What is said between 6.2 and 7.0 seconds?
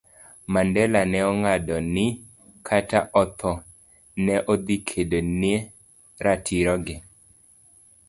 ratiro gi